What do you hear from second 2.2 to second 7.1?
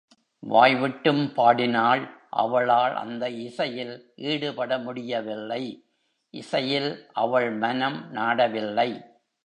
அவளால் அந்த இசையில் ஈடுபட முடியவில்லை இசையில்